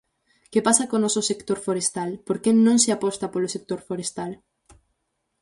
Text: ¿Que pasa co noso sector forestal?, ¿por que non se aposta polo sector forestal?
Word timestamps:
¿Que 0.51 0.59
pasa 0.67 0.89
co 0.89 0.97
noso 1.03 1.21
sector 1.29 1.57
forestal?, 1.67 2.09
¿por 2.27 2.37
que 2.43 2.51
non 2.65 2.77
se 2.83 2.89
aposta 2.95 3.31
polo 3.33 3.53
sector 3.55 3.79
forestal? 3.89 4.31